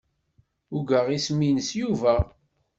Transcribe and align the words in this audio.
Ugaɣ 0.77 1.05
isem-nnes 1.17 1.69
Yuba. 1.79 2.15